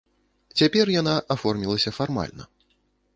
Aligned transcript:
Цяпер 0.61 0.85
яна 1.01 1.13
аформілася 1.35 1.93
фармальна. 1.99 2.43